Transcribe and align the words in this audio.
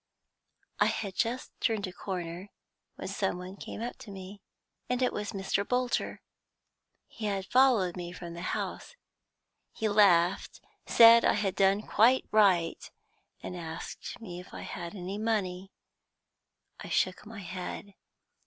"I 0.79 0.87
had 0.87 1.13
just 1.13 1.51
turned 1.61 1.85
a 1.85 1.93
corner, 1.93 2.49
when 2.95 3.07
some 3.07 3.37
one 3.37 3.55
came 3.55 3.83
up 3.83 3.97
to 3.99 4.09
me, 4.09 4.41
and 4.89 4.99
it 4.99 5.13
was 5.13 5.31
Mr. 5.31 5.63
Bolter. 5.63 6.23
He 7.07 7.27
had 7.27 7.45
followed 7.45 7.95
me 7.95 8.11
from 8.11 8.33
the 8.33 8.41
house. 8.57 8.95
He 9.71 9.87
laughed, 9.87 10.59
said 10.87 11.23
I 11.23 11.33
had 11.33 11.53
done 11.55 11.83
quite 11.83 12.25
right, 12.31 12.89
and 13.43 13.55
asked 13.55 14.19
me 14.19 14.39
if 14.39 14.55
I 14.55 14.61
had 14.61 14.95
any 14.95 15.19
money. 15.19 15.71
I 16.79 16.89
shook 16.89 17.27
my 17.27 17.41
head. 17.41 17.93